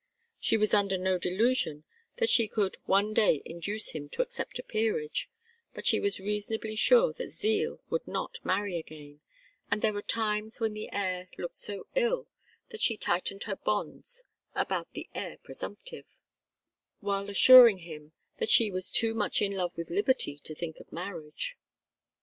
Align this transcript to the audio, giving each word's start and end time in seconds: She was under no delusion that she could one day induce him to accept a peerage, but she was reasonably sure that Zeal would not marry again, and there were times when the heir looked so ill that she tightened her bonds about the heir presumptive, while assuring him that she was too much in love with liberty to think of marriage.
She 0.39 0.57
was 0.57 0.73
under 0.73 0.97
no 0.97 1.19
delusion 1.19 1.83
that 2.15 2.31
she 2.31 2.47
could 2.47 2.75
one 2.85 3.13
day 3.13 3.43
induce 3.45 3.89
him 3.89 4.09
to 4.09 4.23
accept 4.23 4.57
a 4.57 4.63
peerage, 4.63 5.29
but 5.75 5.85
she 5.85 5.99
was 5.99 6.19
reasonably 6.19 6.75
sure 6.75 7.13
that 7.13 7.29
Zeal 7.29 7.81
would 7.91 8.07
not 8.07 8.39
marry 8.43 8.77
again, 8.79 9.21
and 9.69 9.83
there 9.83 9.93
were 9.93 10.01
times 10.01 10.59
when 10.59 10.73
the 10.73 10.91
heir 10.91 11.29
looked 11.37 11.57
so 11.57 11.85
ill 11.93 12.27
that 12.69 12.81
she 12.81 12.97
tightened 12.97 13.43
her 13.43 13.57
bonds 13.57 14.23
about 14.55 14.91
the 14.93 15.07
heir 15.13 15.37
presumptive, 15.43 16.07
while 16.99 17.29
assuring 17.29 17.77
him 17.85 18.13
that 18.39 18.49
she 18.49 18.71
was 18.71 18.89
too 18.91 19.13
much 19.13 19.39
in 19.39 19.51
love 19.51 19.77
with 19.77 19.91
liberty 19.91 20.39
to 20.39 20.55
think 20.55 20.77
of 20.79 20.91
marriage. 20.91 21.59